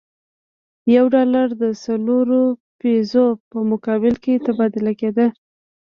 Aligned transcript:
یو 0.95 1.05
ډالر 1.15 1.47
د 1.61 1.63
څلورو 1.83 2.41
پیزو 2.79 3.25
په 3.49 3.57
مقابل 3.71 4.15
کې 4.23 4.43
تبادله 4.45 4.91
کېده. 4.99 5.27